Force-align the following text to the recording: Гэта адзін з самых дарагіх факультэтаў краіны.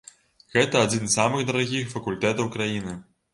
Гэта 0.55 0.79
адзін 0.85 1.03
з 1.07 1.13
самых 1.19 1.43
дарагіх 1.51 1.93
факультэтаў 1.93 2.51
краіны. 2.57 2.97